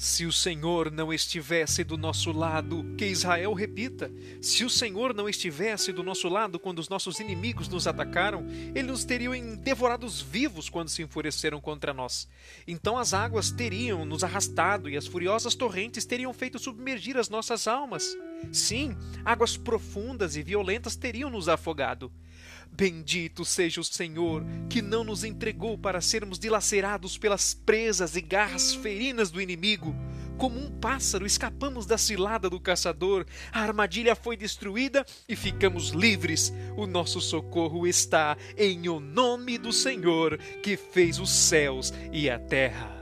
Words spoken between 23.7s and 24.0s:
o